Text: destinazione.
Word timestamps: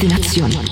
destinazione. 0.00 0.69